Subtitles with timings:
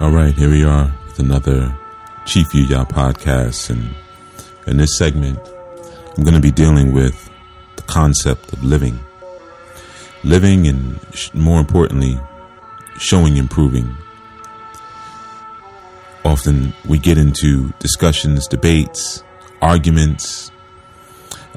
[0.00, 1.76] All right, here we are with another
[2.24, 3.68] Chief Yuya podcast.
[3.68, 3.96] And
[4.68, 5.40] in this segment,
[6.16, 7.28] I'm going to be dealing with
[7.74, 9.00] the concept of living.
[10.22, 11.00] Living and,
[11.34, 12.16] more importantly,
[12.96, 13.92] showing improving.
[16.24, 19.24] Often we get into discussions, debates,
[19.60, 20.52] arguments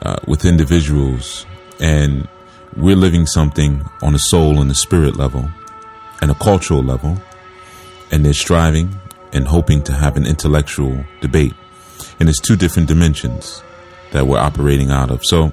[0.01, 1.45] uh, with individuals,
[1.79, 2.27] and
[2.75, 5.47] we're living something on a soul and a spirit level
[6.23, 7.21] and a cultural level
[8.11, 8.99] and they're striving
[9.33, 11.53] and hoping to have an intellectual debate.
[12.19, 13.63] And it's two different dimensions
[14.11, 15.21] that we're operating out of.
[15.23, 15.52] So,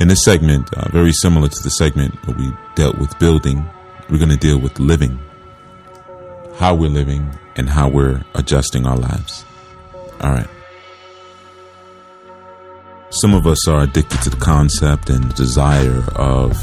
[0.00, 3.68] in this segment, uh, very similar to the segment where we dealt with building,
[4.08, 5.20] we're going to deal with living,
[6.56, 9.44] how we're living, and how we're adjusting our lives.
[10.22, 10.48] All right.
[13.10, 16.56] Some of us are addicted to the concept and the desire of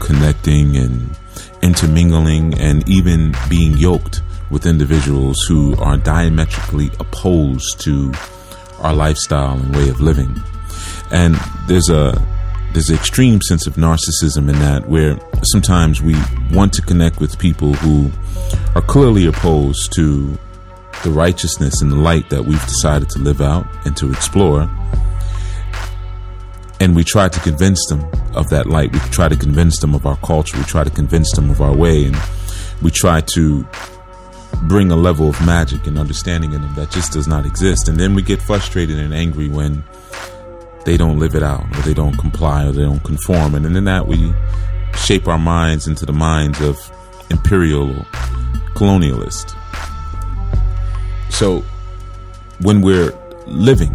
[0.00, 1.16] connecting and
[1.62, 8.12] intermingling and even being yoked with individuals who are diametrically opposed to
[8.78, 10.36] our lifestyle and way of living.
[11.10, 11.34] And
[11.66, 12.12] there's a
[12.72, 16.14] there's an extreme sense of narcissism in that where sometimes we
[16.50, 18.10] want to connect with people who
[18.74, 20.38] are clearly opposed to
[21.04, 24.70] the righteousness and the light that we've decided to live out and to explore.
[26.80, 28.00] And we try to convince them
[28.34, 28.92] of that light.
[28.92, 30.56] We try to convince them of our culture.
[30.56, 32.06] We try to convince them of our way.
[32.06, 32.16] And
[32.80, 33.66] we try to
[34.62, 37.88] bring a level of magic and understanding in them that just does not exist.
[37.88, 39.84] And then we get frustrated and angry when
[40.84, 43.54] they don't live it out or they don't comply or they don't conform.
[43.54, 44.32] And in that, we
[44.96, 46.78] shape our minds into the minds of
[47.30, 47.88] imperial
[48.74, 49.56] colonialists.
[51.30, 51.64] So
[52.60, 53.12] when we're
[53.46, 53.92] living,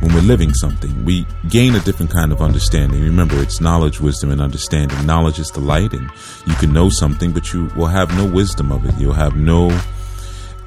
[0.00, 3.02] when we're living something, we gain a different kind of understanding.
[3.02, 5.04] Remember, it's knowledge, wisdom, and understanding.
[5.06, 6.10] Knowledge is the light, and
[6.46, 8.94] you can know something, but you will have no wisdom of it.
[8.98, 9.70] You'll have no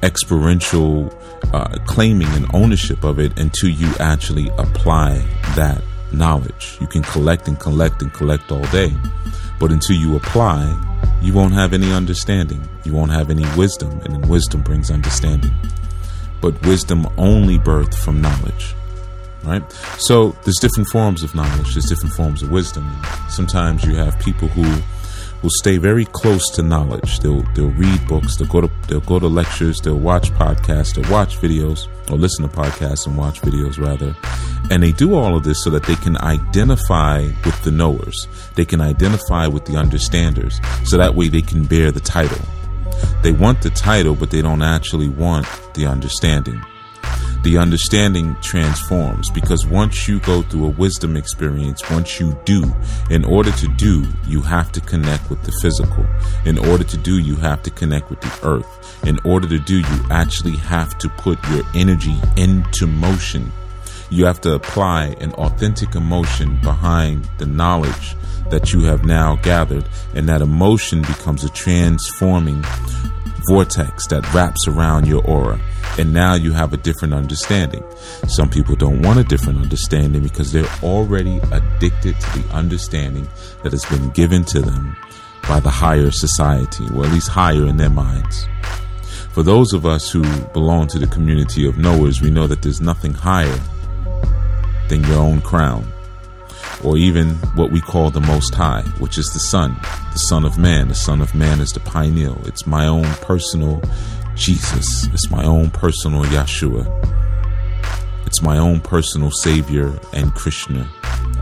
[0.02, 1.12] experiential
[1.52, 5.18] uh, claiming and ownership of it until you actually apply
[5.56, 6.76] that knowledge.
[6.80, 8.92] You can collect and collect and collect all day,
[9.58, 10.64] but until you apply,
[11.22, 12.68] you won't have any understanding.
[12.84, 15.54] You won't have any wisdom, and then wisdom brings understanding.
[16.40, 18.74] But wisdom only birthed from knowledge,
[19.44, 19.70] right?
[19.98, 21.74] So there's different forms of knowledge.
[21.74, 22.90] There's different forms of wisdom.
[23.28, 24.82] Sometimes you have people who
[25.42, 27.20] will stay very close to knowledge.
[27.20, 31.10] They'll they'll read books, they'll go to they'll go to lectures, they'll watch podcasts, they'll
[31.10, 34.14] watch videos, or listen to podcasts and watch videos rather.
[34.70, 38.26] And they do all of this so that they can identify with the knowers.
[38.54, 40.60] They can identify with the understanders.
[40.84, 42.40] So that way they can bear the title.
[43.22, 46.62] They want the title, but they don't actually want the understanding
[47.42, 52.72] the understanding transforms because once you go through a wisdom experience, once you do,
[53.10, 56.06] in order to do, you have to connect with the physical.
[56.44, 59.04] In order to do, you have to connect with the earth.
[59.04, 63.50] In order to do, you actually have to put your energy into motion.
[64.08, 68.14] You have to apply an authentic emotion behind the knowledge
[68.50, 72.62] that you have now gathered, and that emotion becomes a transforming
[73.48, 75.60] vortex that wraps around your aura.
[75.98, 77.84] And now you have a different understanding.
[78.28, 83.28] Some people don't want a different understanding because they're already addicted to the understanding
[83.62, 84.96] that has been given to them
[85.48, 88.46] by the higher society, or at least higher in their minds.
[89.32, 92.80] For those of us who belong to the community of knowers, we know that there's
[92.80, 93.58] nothing higher
[94.88, 95.90] than your own crown
[96.84, 99.76] or even what we call the Most High, which is the Son,
[100.12, 100.88] the Son of Man.
[100.88, 102.40] The Son of Man is the pineal.
[102.46, 103.82] It's my own personal
[104.34, 105.06] Jesus.
[105.08, 106.86] It's my own personal Yeshua.
[108.26, 110.88] It's my own personal Savior and Krishna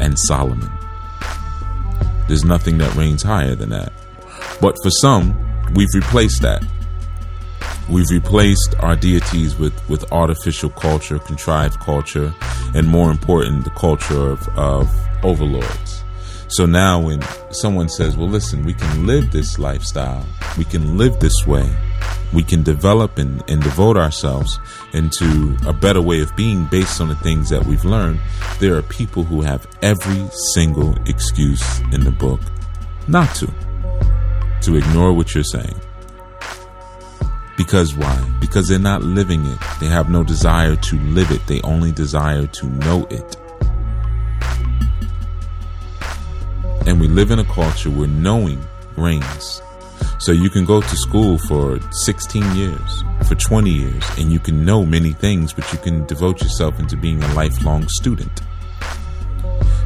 [0.01, 0.71] and Solomon.
[2.27, 3.93] There's nothing that reigns higher than that.
[4.61, 5.35] But for some,
[5.75, 6.65] we've replaced that.
[7.89, 12.33] We've replaced our deities with, with artificial culture, contrived culture,
[12.75, 14.89] and more important, the culture of, of
[15.23, 16.05] overlords.
[16.49, 20.27] So now when someone says, well, listen, we can live this lifestyle,
[20.59, 21.71] we can live this way,
[22.33, 24.59] we can develop and, and devote ourselves
[24.93, 28.21] into a better way of being based on the things that we've learned,
[28.59, 32.41] there are people who have every single excuse in the book
[33.07, 33.47] not to,
[34.63, 35.81] to ignore what you're saying.
[37.57, 38.19] Because why?
[38.41, 39.59] Because they're not living it.
[39.81, 41.47] They have no desire to live it.
[41.47, 43.37] They only desire to know it.
[46.87, 48.65] And we live in a culture where knowing
[48.97, 49.63] reigns.
[50.19, 54.65] So you can go to school for 16 years, for 20 years, and you can
[54.65, 58.43] know many things, but you can devote yourself into being a lifelong student.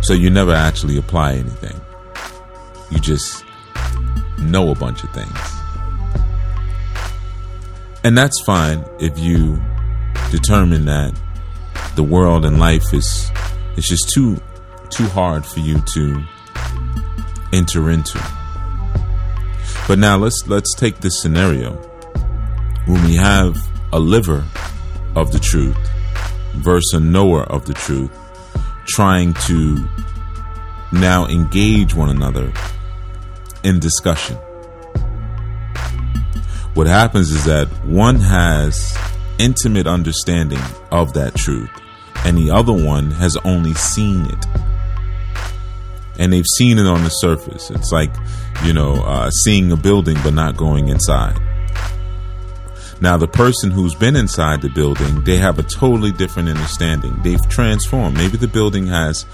[0.03, 1.81] So you never actually apply anything.
[2.91, 3.45] You just
[4.39, 5.39] know a bunch of things.
[8.05, 9.61] And that's fine if you
[10.31, 11.19] determine that
[11.97, 13.31] the world and life is
[13.77, 14.37] it's just too
[14.91, 16.23] too hard for you to
[17.55, 18.19] enter into.
[19.87, 21.75] But now let's let's take this scenario
[22.87, 23.57] when we have
[23.93, 24.45] a liver
[25.15, 25.77] of the truth
[26.55, 28.11] versus a knower of the truth
[28.87, 29.87] trying to
[30.93, 32.53] now engage one another
[33.63, 34.37] in discussion.
[36.75, 38.97] What happens is that one has
[39.39, 40.61] intimate understanding
[40.91, 41.71] of that truth
[42.25, 44.64] and the other one has only seen it.
[46.19, 47.71] And they've seen it on the surface.
[47.71, 48.15] It's like,
[48.65, 51.39] you know, uh, seeing a building but not going inside.
[53.01, 57.21] Now, the person who's been inside the building, they have a totally different understanding.
[57.23, 58.17] They've transformed.
[58.17, 59.27] Maybe the building has,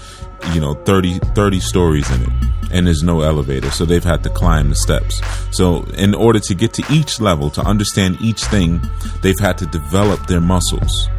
[0.53, 3.69] you know, 30, 30 stories in it and there's no elevator.
[3.69, 5.21] So they've had to climb the steps.
[5.51, 8.81] So in order to get to each level, to understand each thing,
[9.21, 11.09] they've had to develop their muscles.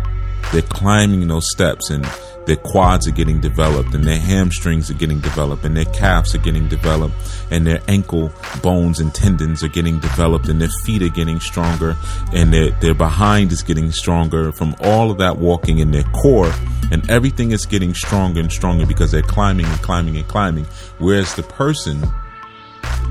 [0.52, 2.04] They're climbing those steps and
[2.46, 6.38] their quads are getting developed and their hamstrings are getting developed and their calves are
[6.38, 7.14] getting developed
[7.50, 11.96] and their ankle bones and tendons are getting developed and their feet are getting stronger
[12.32, 16.52] and their, their behind is getting stronger from all of that walking in their core
[16.90, 20.66] and everything is getting stronger and stronger because they're climbing and climbing and climbing.
[20.98, 22.02] Whereas the person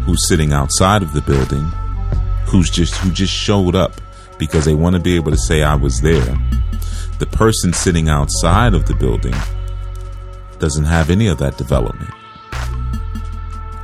[0.06, 1.72] who's sitting outside of the building
[2.46, 3.94] who's just who just showed up
[4.38, 6.38] because they want to be able to say I was there
[7.22, 9.36] the person sitting outside of the building
[10.58, 12.10] doesn't have any of that development,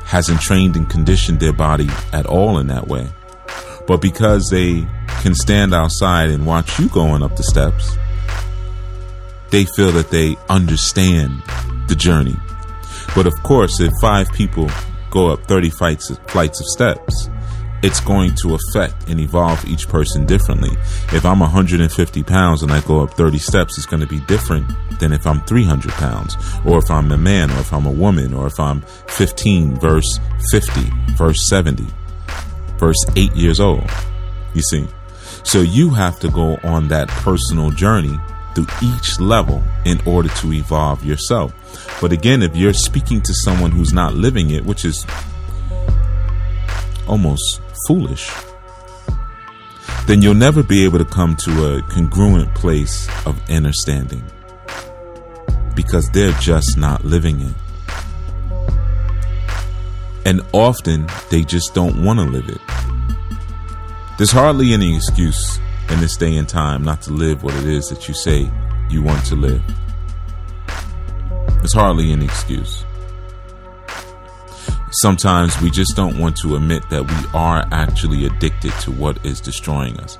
[0.05, 3.07] hasn't trained and conditioned their body at all in that way.
[3.85, 4.87] But because they
[5.21, 7.95] can stand outside and watch you going up the steps,
[9.51, 11.43] they feel that they understand
[11.87, 12.37] the journey.
[13.13, 14.67] But of course, if five people
[15.11, 17.29] go up 30 flights, flights of steps,
[17.83, 20.71] it's going to affect and evolve each person differently.
[21.13, 24.67] If I'm 150 pounds and I go up 30 steps, it's going to be different
[24.99, 26.35] than if I'm 300 pounds,
[26.65, 30.19] or if I'm a man, or if I'm a woman, or if I'm 15 verse
[30.51, 30.81] 50,
[31.13, 31.85] verse 70,
[32.77, 33.89] verse 8 years old.
[34.53, 34.87] You see?
[35.43, 38.17] So you have to go on that personal journey
[38.55, 41.53] through each level in order to evolve yourself.
[42.01, 45.05] But again, if you're speaking to someone who's not living it, which is
[47.07, 48.31] almost foolish,
[50.07, 54.23] then you'll never be able to come to a congruent place of understanding
[55.75, 57.53] because they're just not living it.
[60.25, 62.61] And often they just don't want to live it.
[64.17, 65.59] There's hardly any excuse
[65.89, 68.49] in this day and time not to live what it is that you say
[68.89, 69.61] you want to live.
[71.57, 72.83] There's hardly any excuse
[75.01, 79.39] sometimes we just don't want to admit that we are actually addicted to what is
[79.39, 80.17] destroying us.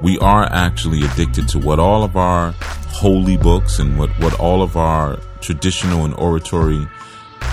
[0.00, 2.52] We are actually addicted to what all of our
[2.88, 6.88] holy books and what, what all of our traditional and oratory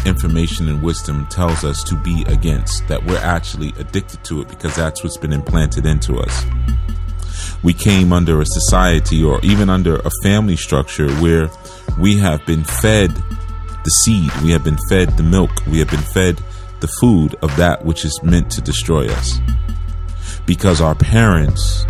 [0.05, 4.75] information and wisdom tells us to be against, that we're actually addicted to it because
[4.75, 6.45] that's what's been implanted into us.
[7.63, 11.49] We came under a society or even under a family structure where
[11.99, 13.11] we have been fed
[13.83, 16.41] the seed, we have been fed the milk, we have been fed
[16.79, 19.39] the food of that which is meant to destroy us.
[20.45, 21.85] Because our parents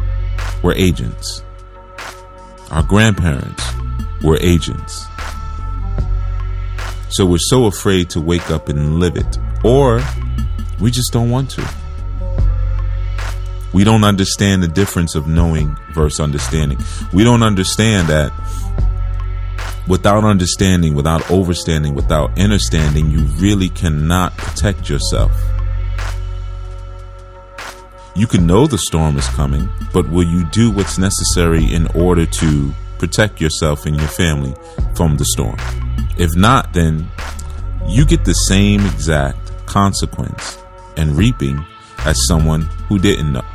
[0.63, 1.43] were agents,
[2.71, 3.63] our grandparents
[4.23, 5.05] were agents.
[7.09, 10.01] So we're so afraid to wake up and live it, or
[10.79, 11.67] we just don't want to.
[13.73, 16.79] We don't understand the difference of knowing versus understanding.
[17.13, 18.31] We don't understand that
[19.87, 25.31] without understanding, without overstanding, without understanding, you really cannot protect yourself.
[28.15, 32.25] You can know the storm is coming, but will you do what's necessary in order
[32.25, 34.55] to protect yourself and your family
[34.95, 35.57] from the storm?
[36.17, 37.07] If not, then
[37.87, 40.57] you get the same exact consequence
[40.97, 41.63] and reaping
[41.99, 43.45] as someone who didn't know.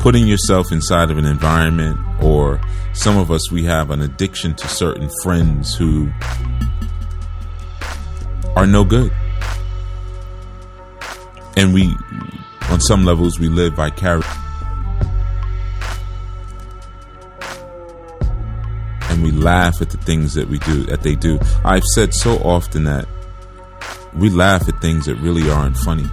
[0.00, 2.58] Putting yourself inside of an environment, or
[2.94, 6.10] some of us, we have an addiction to certain friends who
[8.56, 9.12] are no good.
[11.56, 11.94] And we,
[12.70, 14.30] on some levels, we live vicariously.
[19.10, 21.38] And we laugh at the things that we do, that they do.
[21.62, 23.06] I've said so often that
[24.14, 26.08] we laugh at things that really aren't funny.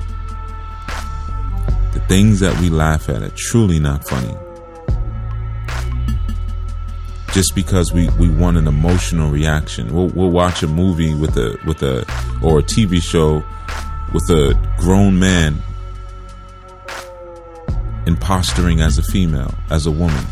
[2.07, 4.35] Things that we laugh at are truly not funny.
[7.37, 9.93] just because we, we want an emotional reaction.
[9.93, 11.99] We'll, we'll watch a movie with a with a
[12.41, 13.43] or a TV show
[14.11, 15.61] with a grown man
[18.07, 20.25] imposturing as a female, as a woman,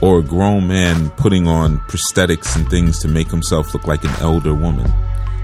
[0.00, 4.14] or a grown man putting on prosthetics and things to make himself look like an
[4.20, 4.92] elder woman.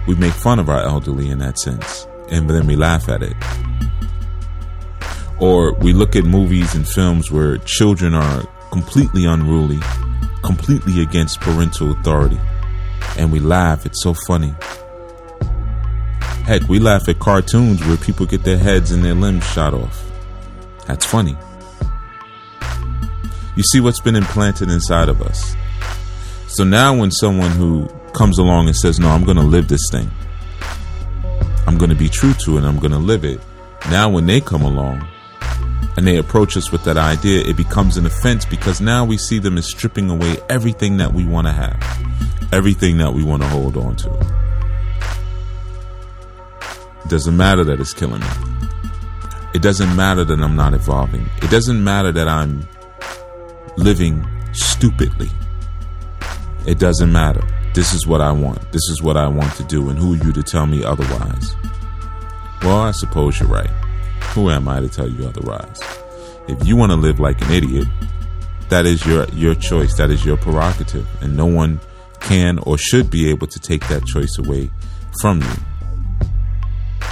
[0.06, 3.34] We make fun of our elderly in that sense, and then we laugh at it.
[5.40, 9.78] Or we look at movies and films where children are completely unruly,
[10.42, 12.38] completely against parental authority,
[13.16, 13.87] and we laugh.
[13.87, 14.54] It's so funny.
[16.44, 20.04] Heck, we laugh at cartoons where people get their heads and their limbs shot off.
[20.87, 21.37] That's funny.
[23.56, 25.54] You see what's been implanted inside of us.
[26.49, 29.88] So now, when someone who comes along and says, No, I'm going to live this
[29.90, 30.11] thing,
[31.66, 33.40] I'm going to be true to it, I'm going to live it.
[33.90, 35.06] Now, when they come along
[35.97, 39.38] and they approach us with that idea, it becomes an offense because now we see
[39.38, 41.82] them as stripping away everything that we want to have,
[42.52, 44.11] everything that we want to hold on to.
[47.04, 48.26] It doesn't matter that it's killing me.
[49.52, 51.28] It doesn't matter that I'm not evolving.
[51.42, 52.68] It doesn't matter that I'm
[53.76, 55.30] living stupidly.
[56.66, 57.42] It doesn't matter.
[57.75, 58.61] This is what I want.
[58.73, 59.90] This is what I want to do.
[59.90, 61.56] And who are you to tell me otherwise?
[62.62, 63.70] Well, I suppose you're right.
[64.30, 65.80] Who am I to tell you otherwise?
[66.49, 67.88] If you want to live like an idiot,
[68.68, 69.96] that is your your choice.
[69.96, 71.80] That is your prerogative, and no one
[72.20, 74.70] can or should be able to take that choice away
[75.20, 77.08] from you.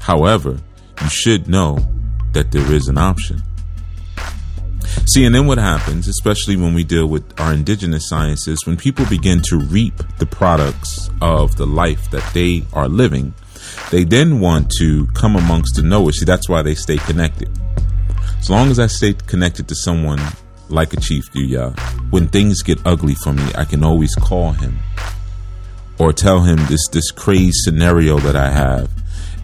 [0.00, 0.58] However,
[1.02, 1.78] you should know
[2.32, 3.42] that there is an option.
[5.06, 9.06] See, and then what happens, especially when we deal with our indigenous sciences, when people
[9.06, 13.34] begin to reap the products of the life that they are living,
[13.90, 16.18] they then want to come amongst the knowers.
[16.18, 17.48] See, that's why they stay connected.
[18.38, 20.20] As long as I stay connected to someone
[20.68, 21.78] like a Chief Yuya,
[22.10, 24.78] when things get ugly for me, I can always call him
[25.98, 28.90] or tell him this this crazy scenario that I have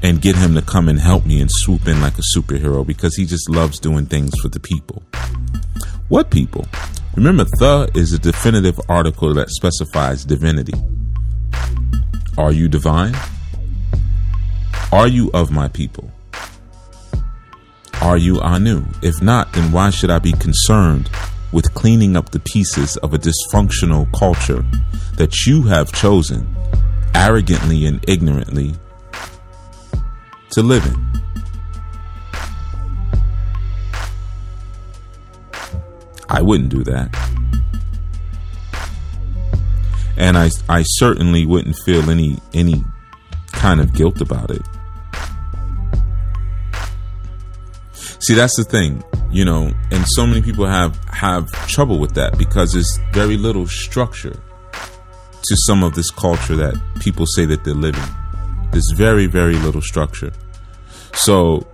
[0.03, 3.17] and get him to come and help me and swoop in like a superhero because
[3.17, 5.03] he just loves doing things for the people.
[6.09, 6.67] What people?
[7.17, 10.75] Remember, the is a definitive article that specifies divinity.
[12.37, 13.15] Are you divine?
[14.93, 16.11] Are you of my people?
[18.01, 18.85] Are you Anu?
[19.03, 21.09] If not, then why should I be concerned
[21.51, 24.65] with cleaning up the pieces of a dysfunctional culture
[25.17, 26.55] that you have chosen
[27.15, 28.75] arrogantly and ignorantly
[30.51, 31.23] to live in.
[36.29, 37.15] I wouldn't do that.
[40.17, 42.85] And I I certainly wouldn't feel any any
[43.53, 44.63] kind of guilt about it.
[48.23, 49.03] See, that's the thing,
[49.33, 53.67] you know, and so many people have have trouble with that because there's very little
[53.67, 54.41] structure
[55.43, 58.01] to some of this culture that people say that they're living.
[58.71, 60.33] There's very, very little structure.
[61.15, 61.67] So,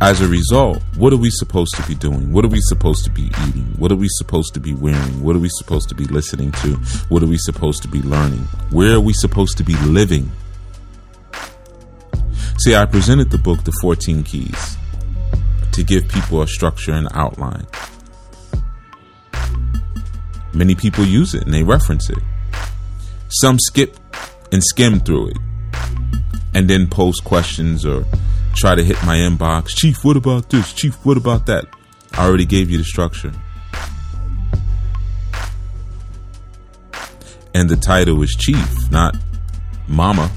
[0.00, 2.32] as a result, what are we supposed to be doing?
[2.32, 3.72] What are we supposed to be eating?
[3.78, 5.22] What are we supposed to be wearing?
[5.22, 6.74] What are we supposed to be listening to?
[7.08, 8.48] What are we supposed to be learning?
[8.70, 10.28] Where are we supposed to be living?
[12.58, 14.76] See, I presented the book, The 14 Keys,
[15.72, 17.66] to give people a structure and outline.
[20.54, 22.18] Many people use it and they reference it.
[23.28, 23.98] Some skip
[24.52, 25.36] and skim through it
[26.54, 28.04] and then post questions or
[28.54, 29.68] try to hit my inbox.
[29.68, 30.72] Chief, what about this?
[30.72, 31.64] Chief, what about that?
[32.12, 33.32] I already gave you the structure.
[37.54, 39.16] And the title is Chief, not
[39.88, 40.30] Mama.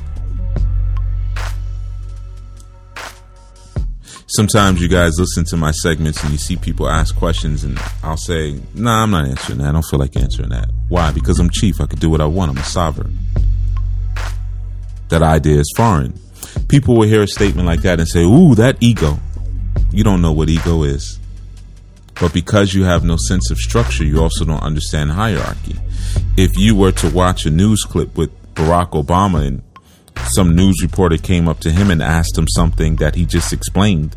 [4.28, 8.18] Sometimes you guys listen to my segments and you see people ask questions, and I'll
[8.18, 9.70] say, Nah, I'm not answering that.
[9.70, 10.70] I don't feel like answering that.
[10.90, 11.12] Why?
[11.12, 11.80] Because I'm chief.
[11.80, 12.52] I can do what I want.
[12.52, 13.18] I'm a sovereign.
[15.10, 16.20] That idea is foreign
[16.68, 19.18] people will hear a statement like that and say, Ooh, that ego.
[19.92, 21.20] You don't know what ego is.
[22.20, 25.76] But because you have no sense of structure, you also don't understand hierarchy.
[26.38, 29.62] If you were to watch a news clip with Barack Obama and
[30.24, 34.16] some news reporter came up to him and asked him something that he just explained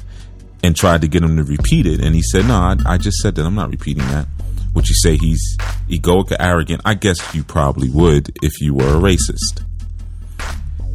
[0.62, 3.18] and tried to get him to repeat it, and he said, No, I, I just
[3.18, 3.46] said that.
[3.46, 4.26] I'm not repeating that.
[4.74, 5.56] Would you say he's
[5.88, 6.82] egoic or arrogant?
[6.84, 9.64] I guess you probably would if you were a racist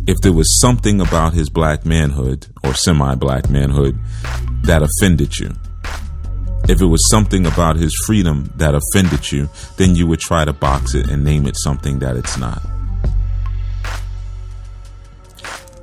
[0.06, 3.98] if there was something about his black manhood or semi black manhood
[4.64, 5.52] that offended you,
[6.68, 10.54] if it was something about his freedom that offended you, then you would try to
[10.54, 12.62] box it and name it something that it's not.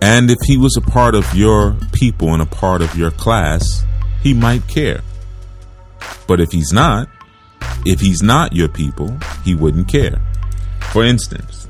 [0.03, 3.85] And if he was a part of your people and a part of your class,
[4.23, 5.03] he might care.
[6.27, 7.09] But if he's not,
[7.87, 10.21] If he's not your people, he wouldn't care.
[10.93, 11.67] For instance,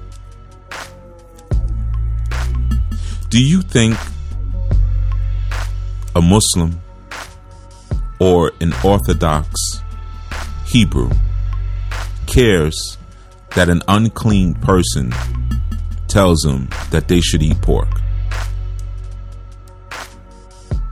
[3.28, 3.96] do you think
[6.16, 6.80] a Muslim
[8.18, 9.54] or an Orthodox
[10.66, 11.10] Hebrew
[12.26, 12.98] cares
[13.54, 15.14] that an unclean person
[16.08, 17.99] tells them that they should eat pork?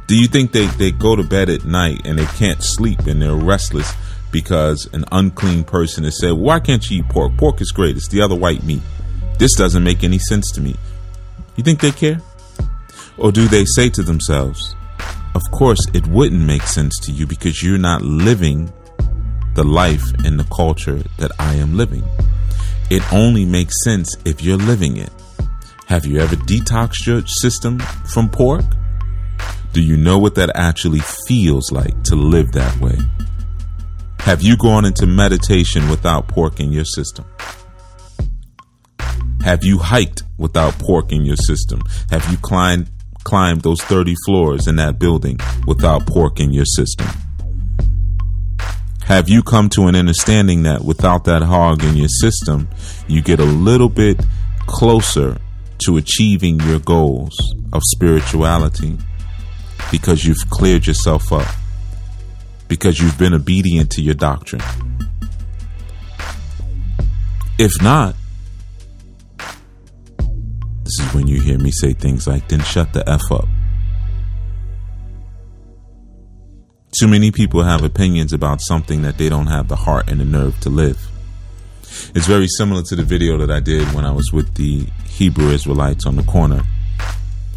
[0.08, 3.20] Do you think they, they go to bed at night and they can't sleep and
[3.20, 3.92] they're restless
[4.32, 7.36] because an unclean person has said, Why can't you eat pork?
[7.36, 7.94] Pork is great.
[7.94, 8.80] It's the other white meat.
[9.38, 10.76] This doesn't make any sense to me.
[11.56, 12.22] You think they care?
[13.18, 14.74] Or do they say to themselves,
[15.34, 18.72] Of course, it wouldn't make sense to you because you're not living
[19.56, 22.04] the life and the culture that I am living.
[22.88, 25.12] It only makes sense if you're living it.
[25.84, 27.78] Have you ever detoxed your system
[28.14, 28.64] from pork?
[29.78, 32.99] Do you know what that actually feels like to live that way?
[34.18, 37.25] Have you gone into meditation without pork in your system?
[39.44, 41.80] Have you hiked without pork in your system?
[42.11, 42.90] Have you climbed
[43.23, 47.06] climbed those 30 floors in that building without pork in your system?
[49.04, 52.68] Have you come to an understanding that without that hog in your system,
[53.06, 54.20] you get a little bit
[54.66, 55.38] closer
[55.85, 57.38] to achieving your goals
[57.73, 58.99] of spirituality
[59.90, 61.49] because you've cleared yourself up?
[62.68, 64.62] because you've been obedient to your doctrine.
[67.59, 68.14] If not,
[69.38, 73.49] this is when you hear me say things like, then shut the F up.
[76.99, 80.25] Too many people have opinions about something that they don't have the heart and the
[80.25, 81.09] nerve to live.
[82.14, 85.49] It's very similar to the video that I did when I was with the Hebrew
[85.49, 86.62] Israelites on the corner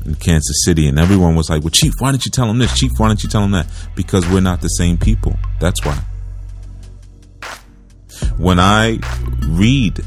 [0.05, 2.73] in Kansas City, and everyone was like, "Well, Chief, why didn't you tell him this?
[2.77, 5.37] Chief, why didn't you tell him that?" Because we're not the same people.
[5.59, 5.99] That's why.
[8.37, 8.99] When I
[9.47, 10.01] read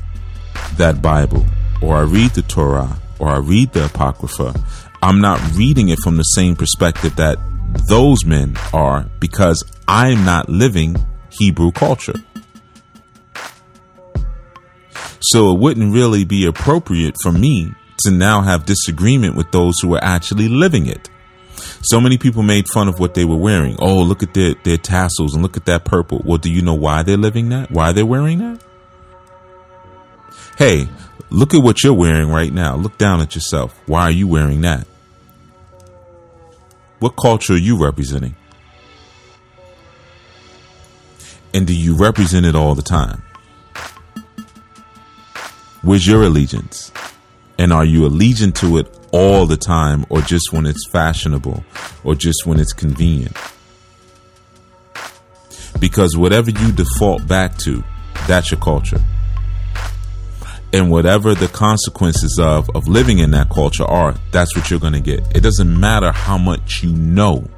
[0.77, 1.45] that Bible,
[1.81, 4.55] or I read the Torah, or I read the Apocrypha,
[5.03, 7.39] I'm not reading it from the same perspective that
[7.89, 10.97] those men are because I'm not living
[11.31, 12.15] Hebrew culture.
[15.21, 17.73] So it wouldn't really be appropriate for me
[18.05, 21.11] to now have disagreement with those who are actually living it.
[21.83, 23.77] So many people made fun of what they were wearing.
[23.79, 26.23] Oh, look at their, their tassels and look at that purple.
[26.25, 27.71] Well, do you know why they're living that?
[27.71, 28.63] Why they're wearing that?
[30.57, 30.89] Hey,
[31.31, 32.77] look at what you're wearing right now.
[32.77, 33.79] Look down at yourself.
[33.87, 34.87] Why are you wearing that?
[37.01, 38.35] What culture are you representing?
[41.53, 43.23] And do you represent it all the time?
[45.83, 46.91] Where's your allegiance?
[47.59, 51.65] And are you allegiant to it all the time or just when it's fashionable
[52.03, 53.37] or just when it's convenient?
[55.79, 57.85] Because whatever you default back to,
[58.27, 59.01] that's your culture.
[60.73, 64.95] And whatever the consequences of, of living in that culture are, that's what you're going
[64.95, 65.37] to get.
[65.37, 67.49] It doesn't matter how much you know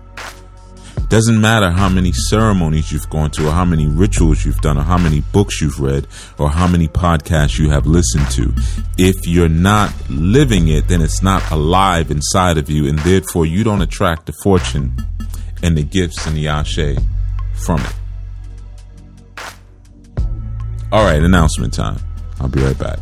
[1.08, 4.82] doesn't matter how many ceremonies you've gone to, or how many rituals you've done, or
[4.82, 6.06] how many books you've read,
[6.38, 8.52] or how many podcasts you have listened to.
[8.98, 13.62] If you're not living it, then it's not alive inside of you, and therefore you
[13.62, 14.96] don't attract the fortune
[15.62, 16.96] and the gifts and the ashe
[17.54, 17.94] from it.
[20.92, 21.98] All right, announcement time.
[22.40, 22.98] I'll be right back.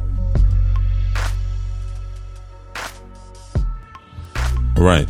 [4.76, 5.08] All right,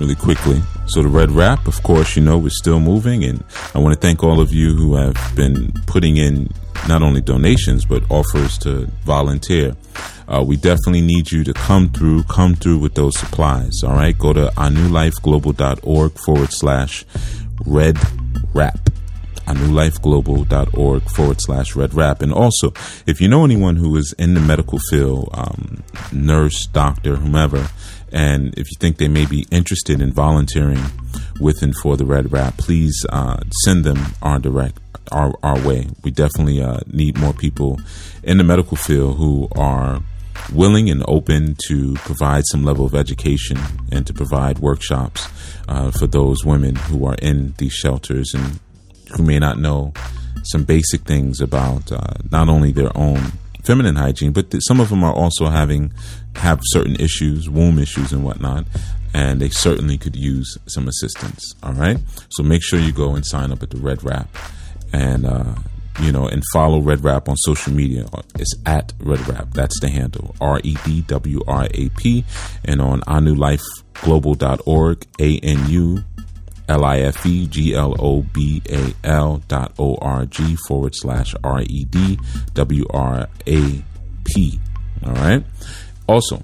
[0.00, 0.62] really quickly.
[0.86, 3.42] So the red wrap, of course, you know, we're still moving, and
[3.74, 6.48] I want to thank all of you who have been putting in
[6.88, 9.74] not only donations but offers to volunteer.
[10.28, 13.82] Uh, we definitely need you to come through, come through with those supplies.
[13.82, 17.04] All right, go to anulifeglobal.org forward slash
[17.66, 17.98] red
[18.52, 18.90] wrap
[19.46, 22.22] anulifeglobal.org forward slash red wrap.
[22.22, 22.72] And also,
[23.06, 27.68] if you know anyone who is in the medical field, um, nurse, doctor, whomever,
[28.14, 30.80] and if you think they may be interested in volunteering
[31.40, 34.78] with and for the Red Wrap, please uh, send them our direct
[35.12, 35.88] our, our way.
[36.02, 37.80] We definitely uh, need more people
[38.22, 40.00] in the medical field who are
[40.52, 43.58] willing and open to provide some level of education
[43.90, 45.28] and to provide workshops
[45.68, 48.60] uh, for those women who are in these shelters and
[49.16, 49.92] who may not know
[50.44, 53.32] some basic things about uh, not only their own
[53.64, 55.92] feminine hygiene, but th- some of them are also having
[56.36, 58.66] have certain issues, womb issues and whatnot,
[59.12, 61.54] and they certainly could use some assistance.
[61.62, 61.98] All right,
[62.30, 64.28] so make sure you go and sign up at the Red Wrap,
[64.92, 65.54] and uh,
[66.00, 68.06] you know, and follow Red Wrap on social media.
[68.38, 69.52] It's at Red Wrap.
[69.52, 70.34] That's the handle.
[70.40, 72.24] R E D W R A P,
[72.64, 75.06] and on anulifeglobal.org.
[75.20, 76.04] A N U
[76.68, 80.94] L I F E G L O B A L dot O R G forward
[80.94, 82.18] slash R E D
[82.54, 83.82] W R A
[84.24, 84.58] P.
[85.06, 85.44] All right.
[86.06, 86.42] Also,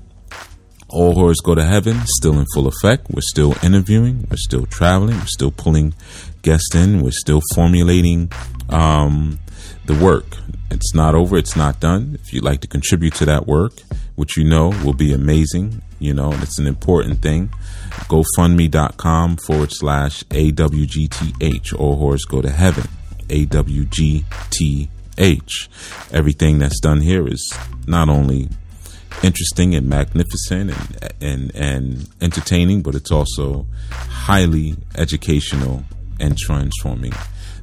[0.89, 3.07] all Whores Go to Heaven still in full effect.
[3.11, 4.27] We're still interviewing.
[4.31, 5.17] We're still traveling.
[5.19, 5.95] We're still pulling
[6.43, 7.01] guests in.
[7.03, 8.33] We're still formulating
[8.69, 9.39] um,
[9.87, 10.39] the work.
[10.71, 11.37] It's not over.
[11.37, 12.19] It's not done.
[12.23, 13.73] If you'd like to contribute to that work,
[14.17, 17.51] which you know will be amazing, you know, and it's an important thing.
[18.09, 21.79] GoFundMe.com forward slash AWGTH.
[21.79, 22.89] All Whores Go to Heaven.
[23.29, 24.89] AWGTH.
[26.13, 27.53] Everything that's done here is
[27.87, 28.49] not only
[29.23, 35.85] interesting and magnificent and, and, and entertaining, but it's also highly educational
[36.19, 37.13] and transforming.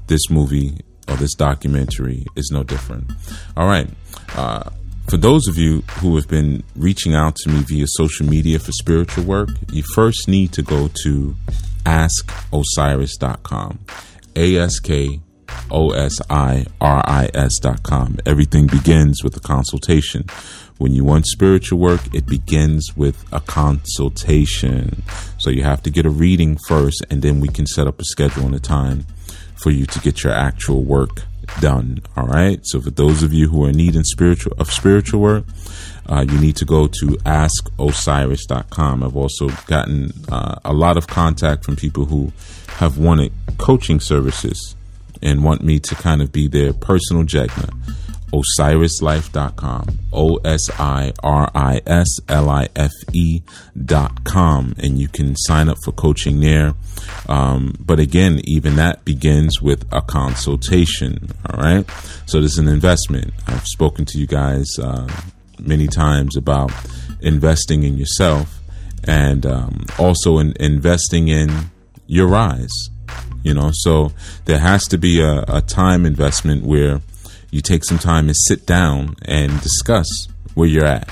[0.07, 3.11] This movie or this documentary is no different.
[3.55, 3.89] All right.
[4.35, 4.69] Uh,
[5.09, 8.73] for those of you who have been reaching out to me via social media for
[8.73, 11.35] spiritual work, you first need to go to
[11.85, 13.79] askosiris.com.
[14.35, 15.21] A S K
[15.71, 18.17] O S I R I S.com.
[18.25, 20.25] Everything begins with a consultation.
[20.77, 25.03] When you want spiritual work, it begins with a consultation.
[25.37, 28.03] So you have to get a reading first, and then we can set up a
[28.05, 29.05] schedule and a time
[29.55, 31.23] for you to get your actual work
[31.59, 32.01] done.
[32.15, 32.59] All right.
[32.63, 35.45] So for those of you who are in need in spiritual of spiritual work,
[36.07, 39.03] uh, you need to go to askosiris.com.
[39.03, 42.31] I've also gotten uh, a lot of contact from people who
[42.77, 44.75] have wanted coaching services
[45.21, 47.73] and want me to kind of be their personal Jegna.
[48.31, 49.99] OsirisLife.com.
[50.11, 54.75] O S I R I S L I F E.com.
[54.77, 56.73] And you can sign up for coaching there.
[57.27, 61.29] Um, but again, even that begins with a consultation.
[61.49, 61.89] All right.
[62.25, 63.33] So this is an investment.
[63.47, 65.07] I've spoken to you guys uh,
[65.59, 66.71] many times about
[67.21, 68.59] investing in yourself
[69.03, 71.49] and um, also in investing in
[72.07, 72.89] your rise.
[73.43, 74.11] You know, so
[74.45, 77.01] there has to be a, a time investment where
[77.51, 80.07] you take some time and sit down and discuss
[80.53, 81.09] where you're at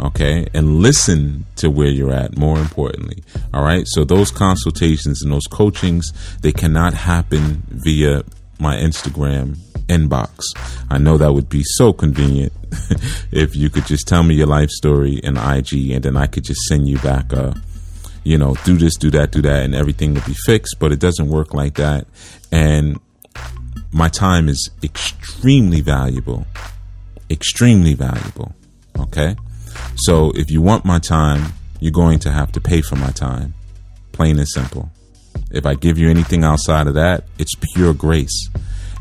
[0.00, 0.44] okay?
[0.52, 3.84] And listen to where you're at more importantly all right?
[3.86, 8.24] So those consultations and those coachings they cannot happen via
[8.58, 9.56] my instagram
[9.88, 10.44] inbox.
[10.90, 12.52] I know that would be so convenient
[13.32, 16.44] if you could just tell me your life story in ig and then i could
[16.44, 17.54] just send you back a
[18.24, 20.98] you know do this do that do that and everything would be fixed but it
[20.98, 22.06] doesn't work like that.
[22.50, 22.98] And
[23.94, 26.46] my time is extremely valuable.
[27.30, 28.52] Extremely valuable.
[28.98, 29.36] Okay?
[29.94, 33.54] So if you want my time, you're going to have to pay for my time.
[34.10, 34.90] Plain and simple.
[35.52, 38.50] If I give you anything outside of that, it's pure grace.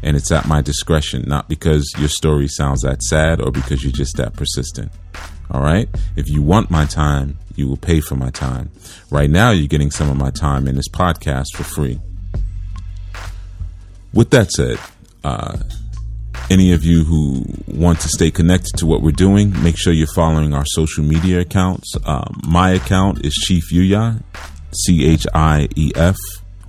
[0.04, 3.92] And it's at my discretion, not because your story sounds that sad or because you're
[3.92, 4.92] just that persistent.
[5.50, 5.90] All right?
[6.16, 8.70] If you want my time, you will pay for my time.
[9.10, 12.00] Right now, you're getting some of my time in this podcast for free.
[14.13, 14.78] With that said,
[15.23, 15.58] uh,
[16.49, 20.08] any of you who want to stay connected to what we're doing, make sure you're
[20.08, 21.95] following our social media accounts.
[22.06, 24.21] Uh, my account is Chief Yuya,
[24.71, 26.15] C H I E F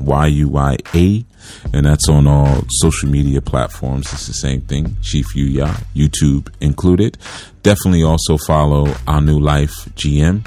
[0.00, 1.24] Y U Y A,
[1.72, 4.12] and that's on all social media platforms.
[4.12, 7.18] It's the same thing, Chief Yuya, YouTube included.
[7.62, 10.46] Definitely also follow Anu Life GM.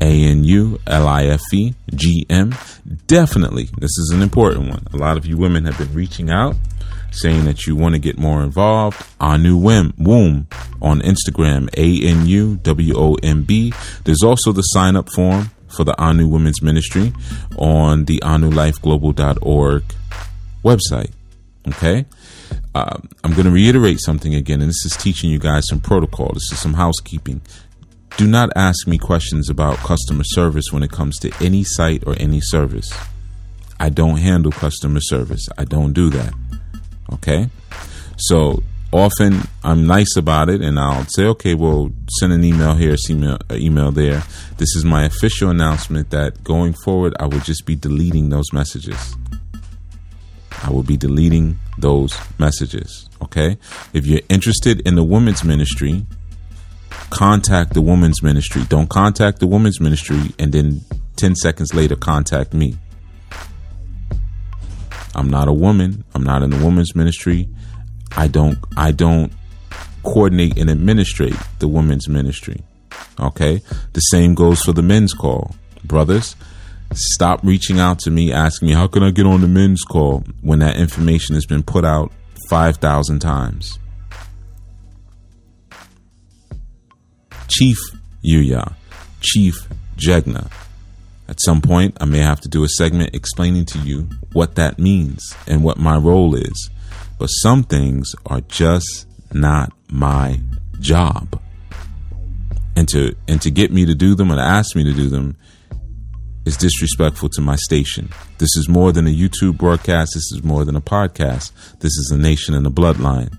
[0.00, 2.54] A N U L I F E G M.
[3.06, 4.86] Definitely, this is an important one.
[4.92, 6.56] A lot of you women have been reaching out
[7.12, 9.04] saying that you want to get more involved.
[9.20, 10.46] Anu Womb, Womb
[10.80, 13.72] on Instagram, A N U W O M B.
[14.04, 17.12] There's also the sign up form for the Anu Women's Ministry
[17.56, 19.84] on the AnuLifeGlobal.org
[20.64, 21.12] website.
[21.68, 22.06] Okay.
[22.74, 26.30] Uh, I'm going to reiterate something again, and this is teaching you guys some protocol.
[26.32, 27.40] This is some housekeeping.
[28.20, 32.14] Do not ask me questions about customer service when it comes to any site or
[32.18, 32.92] any service.
[33.80, 35.48] I don't handle customer service.
[35.56, 36.34] I don't do that.
[37.14, 37.48] Okay?
[38.18, 42.94] So often I'm nice about it and I'll say, okay, well, send an email here,
[43.08, 44.22] an email there.
[44.58, 49.16] This is my official announcement that going forward, I will just be deleting those messages.
[50.62, 53.08] I will be deleting those messages.
[53.22, 53.56] Okay?
[53.94, 56.04] If you're interested in the women's ministry,
[57.10, 58.62] contact the women's ministry.
[58.68, 60.80] Don't contact the women's ministry and then
[61.16, 62.76] 10 seconds later contact me.
[65.14, 66.04] I'm not a woman.
[66.14, 67.48] I'm not in the women's ministry.
[68.16, 69.32] I don't I don't
[70.02, 72.62] coordinate and administrate the women's ministry.
[73.18, 73.60] Okay?
[73.92, 75.54] The same goes for the men's call.
[75.84, 76.36] Brothers,
[76.94, 80.24] stop reaching out to me asking me how can I get on the men's call
[80.42, 82.12] when that information has been put out
[82.48, 83.79] 5,000 times.
[87.60, 87.76] Chief
[88.24, 88.72] Yuya,
[89.20, 89.68] Chief
[89.98, 90.50] Jegna
[91.28, 94.78] At some point, I may have to do a segment explaining to you what that
[94.78, 96.70] means and what my role is.
[97.18, 100.40] But some things are just not my
[100.78, 101.38] job.
[102.76, 105.36] And to and to get me to do them and ask me to do them
[106.46, 108.08] is disrespectful to my station.
[108.38, 110.12] This is more than a YouTube broadcast.
[110.14, 111.52] This is more than a podcast.
[111.80, 113.36] This is a nation and a bloodline.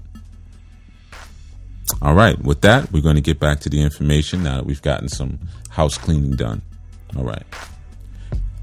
[2.01, 4.81] All right, with that, we're going to get back to the information now that we've
[4.81, 5.39] gotten some
[5.69, 6.61] house cleaning done.
[7.15, 7.43] All right.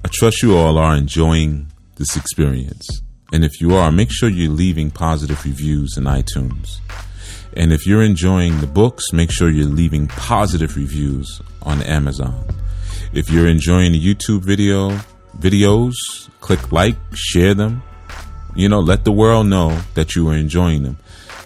[0.05, 3.03] I trust you all are enjoying this experience.
[3.33, 6.79] And if you are, make sure you're leaving positive reviews in iTunes.
[7.55, 12.47] And if you're enjoying the books, make sure you're leaving positive reviews on Amazon.
[13.13, 14.91] If you're enjoying the YouTube video
[15.39, 15.95] videos,
[16.41, 17.83] click like, share them.
[18.55, 20.99] You know, let the world know that you are enjoying them.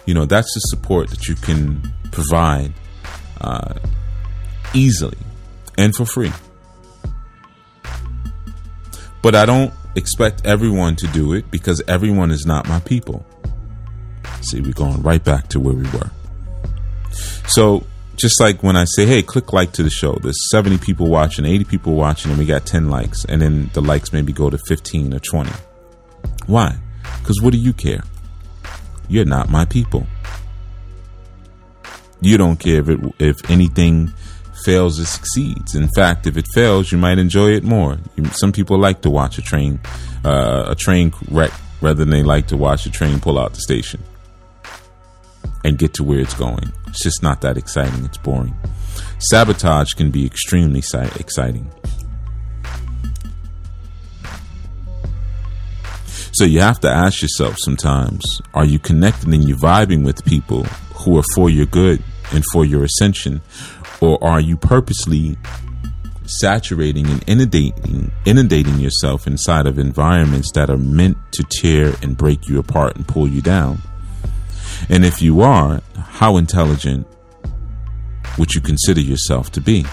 [0.05, 2.73] You know, that's the support that you can provide
[3.41, 3.73] uh,
[4.73, 5.17] easily
[5.77, 6.31] and for free.
[9.21, 13.25] But I don't expect everyone to do it because everyone is not my people.
[14.41, 16.11] See, we're going right back to where we were.
[17.47, 17.85] So,
[18.15, 21.45] just like when I say, hey, click like to the show, there's 70 people watching,
[21.45, 24.57] 80 people watching, and we got 10 likes, and then the likes maybe go to
[24.57, 25.51] 15 or 20.
[26.45, 26.75] Why?
[27.19, 28.03] Because what do you care?
[29.07, 30.07] You're not my people.
[32.21, 34.13] You don't care if, it, if anything
[34.63, 35.75] fails or succeeds.
[35.75, 37.97] In fact, if it fails, you might enjoy it more.
[38.31, 39.79] Some people like to watch a train,
[40.23, 43.61] uh, a train wreck, rather than they like to watch a train pull out the
[43.61, 44.01] station
[45.65, 46.71] and get to where it's going.
[46.87, 48.05] It's just not that exciting.
[48.05, 48.55] It's boring.
[49.19, 51.69] Sabotage can be extremely exciting.
[56.33, 60.63] So you have to ask yourself sometimes are you connecting and you vibing with people
[60.95, 63.41] who are for your good and for your ascension?
[64.01, 65.37] Or are you purposely
[66.25, 72.47] saturating and inundating, inundating yourself inside of environments that are meant to tear and break
[72.47, 73.77] you apart and pull you down?
[74.89, 77.05] And if you are, how intelligent
[78.39, 79.85] would you consider yourself to be?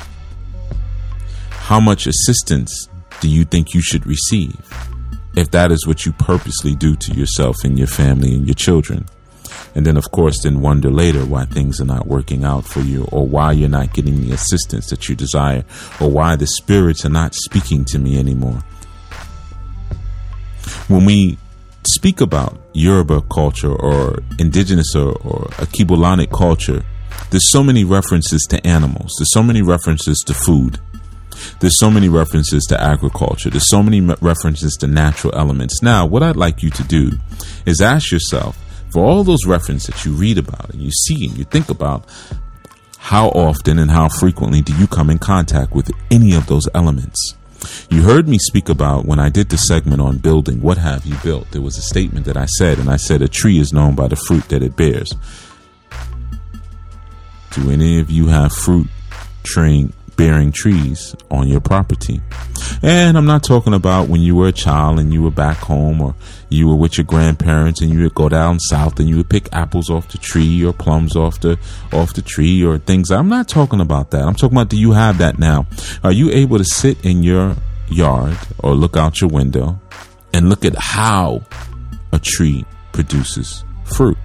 [1.50, 2.88] How much assistance
[3.20, 4.89] do you think you should receive
[5.36, 9.06] if that is what you purposely do to yourself and your family and your children?
[9.74, 13.04] And then, of course, then wonder later why things are not working out for you,
[13.12, 15.64] or why you're not getting the assistance that you desire,
[16.00, 18.62] or why the spirits are not speaking to me anymore.
[20.88, 21.38] When we
[21.86, 26.84] speak about Yoruba culture or indigenous or, or Akibulanic culture,
[27.30, 29.14] there's so many references to animals.
[29.18, 30.80] There's so many references to food.
[31.60, 33.50] There's so many references to agriculture.
[33.50, 35.82] There's so many references to natural elements.
[35.82, 37.12] Now, what I'd like you to do
[37.66, 38.58] is ask yourself,
[38.90, 42.04] for all those references that you read about and you see and you think about,
[42.98, 47.34] how often and how frequently do you come in contact with any of those elements?
[47.90, 51.16] You heard me speak about when I did the segment on building, what have you
[51.22, 51.50] built?
[51.50, 54.08] There was a statement that I said, and I said, a tree is known by
[54.08, 55.12] the fruit that it bears.
[57.52, 58.88] Do any of you have fruit
[59.42, 59.90] tree
[60.20, 62.20] bearing trees on your property?
[62.82, 66.02] And I'm not talking about when you were a child and you were back home
[66.02, 66.14] or
[66.50, 69.48] you were with your grandparents and you would go down south and you would pick
[69.50, 71.58] apples off the tree or plums off the
[71.94, 73.10] off the tree or things.
[73.10, 74.22] I'm not talking about that.
[74.22, 75.66] I'm talking about do you have that now?
[76.04, 77.56] Are you able to sit in your
[77.88, 79.80] yard or look out your window
[80.34, 81.42] and look at how
[82.12, 84.18] a tree produces fruit?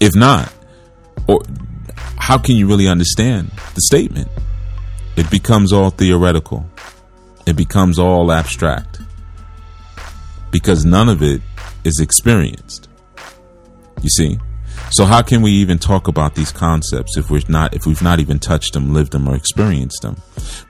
[0.00, 0.52] If not,
[1.28, 1.42] or
[2.16, 4.28] how can you really understand the statement?
[5.16, 6.68] It becomes all theoretical.
[7.46, 9.00] It becomes all abstract
[10.50, 11.42] because none of it
[11.84, 12.88] is experienced.
[14.02, 14.38] You see?
[14.90, 18.20] So how can we even talk about these concepts if we're not if we've not
[18.20, 20.16] even touched them, lived them, or experienced them?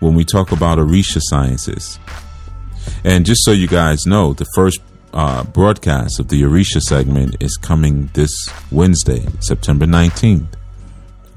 [0.00, 1.98] When we talk about Orisha sciences,
[3.04, 4.80] and just so you guys know, the first
[5.12, 8.30] uh, broadcast of the Orisha segment is coming this
[8.70, 10.55] Wednesday, September nineteenth.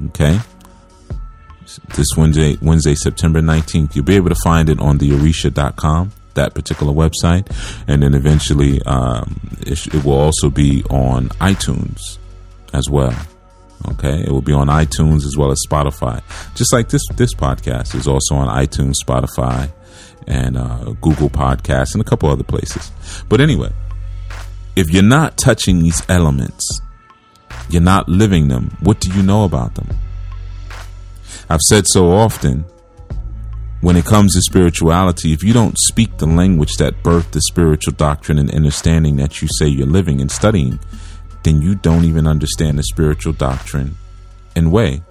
[0.07, 0.39] Okay,
[1.95, 3.95] this Wednesday, Wednesday, September 19th.
[3.95, 7.47] You'll be able to find it on the Orisha.com, that particular website.
[7.87, 12.17] And then eventually, um, it, it will also be on iTunes
[12.73, 13.15] as well.
[13.91, 16.21] Okay, it will be on iTunes as well as Spotify.
[16.55, 19.71] Just like this, this podcast is also on iTunes, Spotify,
[20.27, 22.91] and uh, Google Podcasts, and a couple other places.
[23.29, 23.71] But anyway,
[24.75, 26.81] if you're not touching these elements,
[27.69, 28.75] you're not living them.
[28.81, 29.89] What do you know about them?
[31.49, 32.65] I've said so often
[33.81, 37.93] when it comes to spirituality, if you don't speak the language that birthed the spiritual
[37.93, 40.79] doctrine and understanding that you say you're living and studying,
[41.43, 43.95] then you don't even understand the spiritual doctrine
[44.55, 45.01] and way.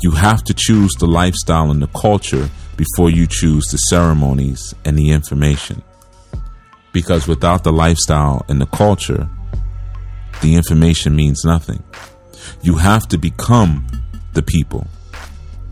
[0.00, 4.96] You have to choose the lifestyle and the culture before you choose the ceremonies and
[4.96, 5.82] the information.
[6.92, 9.28] Because without the lifestyle and the culture,
[10.42, 11.82] the information means nothing.
[12.60, 13.86] You have to become
[14.34, 14.86] the people.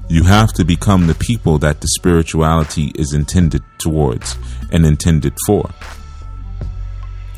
[0.08, 4.38] You have to become the people that the spirituality is intended towards
[4.72, 5.70] and intended for.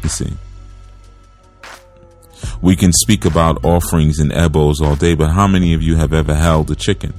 [0.02, 0.32] You see.
[2.60, 6.12] We can speak about offerings and ebos all day, but how many of you have
[6.12, 7.14] ever held a chicken?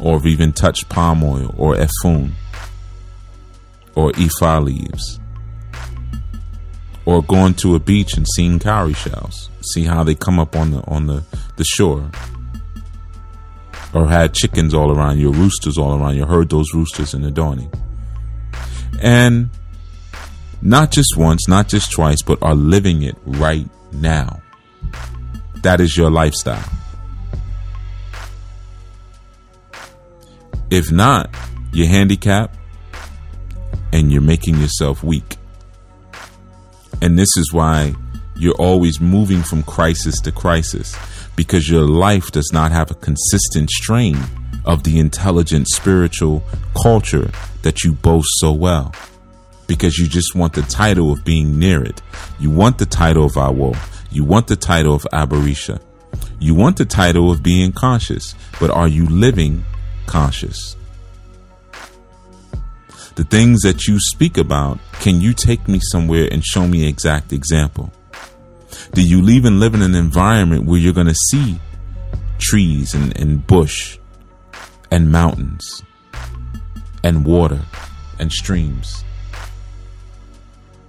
[0.00, 2.32] Or have even touched palm oil or efun
[3.94, 5.20] or ifa leaves?
[7.04, 9.50] Or going to a beach and seeing cowrie shells?
[9.72, 11.24] See how they come up on the on the,
[11.56, 12.10] the shore.
[13.92, 17.30] Or had chickens all around you, roosters all around you, heard those roosters in the
[17.30, 17.70] dawning.
[19.02, 19.50] And
[20.62, 24.40] not just once, not just twice, but are living it right now.
[25.62, 26.68] That is your lifestyle.
[30.70, 31.34] If not,
[31.72, 32.56] you're handicapped
[33.92, 35.36] and you're making yourself weak.
[37.02, 37.96] And this is why
[38.36, 40.96] you're always moving from crisis to crisis
[41.34, 44.16] because your life does not have a consistent strain
[44.64, 46.44] of the intelligent spiritual
[46.80, 47.28] culture
[47.62, 48.94] that you boast so well
[49.66, 52.00] because you just want the title of being near it.
[52.38, 53.76] You want the title of Awo.
[54.12, 55.80] You want the title of Abarisha.
[56.38, 59.64] You want the title of being conscious, but are you living
[60.06, 60.76] conscious?
[63.14, 67.32] The things that you speak about, can you take me somewhere and show me exact
[67.32, 67.92] example?
[68.92, 71.60] Do you live and live in an environment where you're going to see
[72.38, 73.98] trees and, and bush
[74.90, 75.82] and mountains
[77.04, 77.60] and water
[78.18, 79.04] and streams?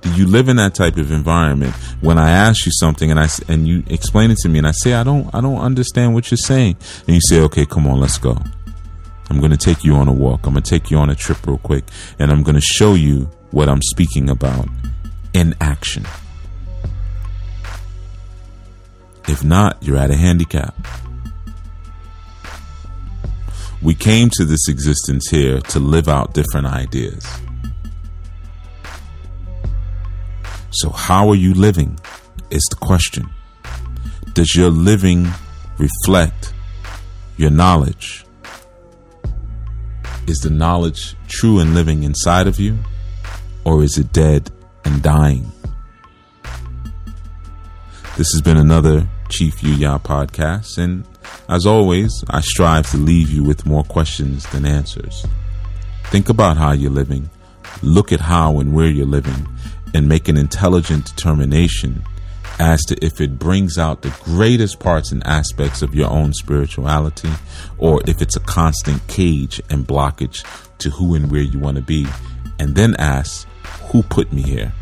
[0.02, 1.74] Do you live in that type of environment?
[2.02, 4.72] When I ask you something and I and you explain it to me and I
[4.72, 6.76] say I don't I don't understand what you're saying,
[7.08, 8.38] and you say, okay, come on, let's go.
[9.30, 10.46] I'm going to take you on a walk.
[10.46, 11.86] I'm going to take you on a trip real quick,
[12.20, 14.68] and I'm going to show you what I'm speaking about
[15.34, 16.06] in action.
[19.28, 20.76] If not, you're at a handicap.
[23.82, 27.26] We came to this existence here to live out different ideas.
[30.72, 32.00] So, how are you living?
[32.50, 33.30] Is the question.
[34.34, 35.28] Does your living
[35.78, 36.54] reflect
[37.38, 38.23] your knowledge?
[40.26, 42.78] Is the knowledge true and living inside of you?
[43.66, 44.52] Or is it dead
[44.86, 45.52] and dying?
[48.16, 51.04] This has been another Chief Yuya podcast, and
[51.50, 55.26] as always, I strive to leave you with more questions than answers.
[56.06, 57.30] Think about how you're living,
[57.82, 59.48] look at how and where you're living,
[59.94, 62.04] and make an intelligent determination
[62.60, 67.30] as to if it brings out the greatest parts and aspects of your own spirituality
[67.78, 70.46] or if it's a constant cage and blockage
[70.78, 72.06] to who and where you want to be.
[72.60, 73.48] And then ask,
[73.92, 74.74] who put me here?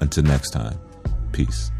[0.00, 0.78] Until next time,
[1.32, 1.70] peace.